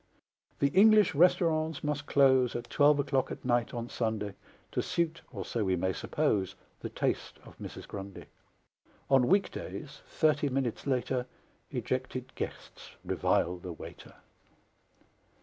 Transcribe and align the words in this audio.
The 0.57 0.69
English 0.69 1.13
restaurants 1.13 1.83
must 1.83 2.07
close 2.07 2.55
At 2.55 2.71
twelve 2.71 2.97
o'clock 2.97 3.29
at 3.29 3.45
night 3.45 3.71
on 3.71 3.87
Sunday, 3.87 4.33
To 4.71 4.81
suit 4.81 5.21
(or 5.31 5.45
so 5.45 5.63
we 5.63 5.75
may 5.75 5.93
suppose) 5.93 6.55
The 6.79 6.89
taste 6.89 7.37
of 7.45 7.55
Mrs. 7.59 7.87
Grundy; 7.87 8.25
On 9.11 9.27
week 9.27 9.51
days, 9.51 10.01
thirty 10.07 10.49
minutes 10.49 10.87
later, 10.87 11.27
Ejected 11.69 12.33
guests 12.33 12.95
revile 13.05 13.57
the 13.57 13.73
waiter. 13.73 14.15